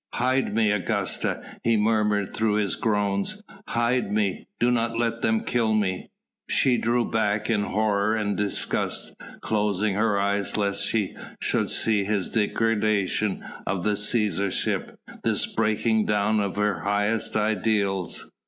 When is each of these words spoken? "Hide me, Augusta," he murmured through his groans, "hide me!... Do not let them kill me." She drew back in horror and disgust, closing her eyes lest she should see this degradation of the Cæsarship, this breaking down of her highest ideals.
"Hide 0.15 0.55
me, 0.55 0.71
Augusta," 0.71 1.43
he 1.63 1.77
murmured 1.77 2.33
through 2.35 2.55
his 2.55 2.75
groans, 2.75 3.43
"hide 3.67 4.11
me!... 4.11 4.47
Do 4.59 4.71
not 4.71 4.97
let 4.97 5.21
them 5.21 5.41
kill 5.41 5.75
me." 5.75 6.09
She 6.49 6.79
drew 6.79 7.07
back 7.11 7.51
in 7.51 7.61
horror 7.61 8.15
and 8.15 8.35
disgust, 8.35 9.13
closing 9.41 9.93
her 9.93 10.19
eyes 10.19 10.57
lest 10.57 10.87
she 10.87 11.15
should 11.39 11.69
see 11.69 12.01
this 12.03 12.31
degradation 12.31 13.45
of 13.67 13.83
the 13.83 13.93
Cæsarship, 13.93 14.95
this 15.23 15.45
breaking 15.53 16.07
down 16.07 16.39
of 16.39 16.55
her 16.55 16.79
highest 16.79 17.35
ideals. 17.35 18.27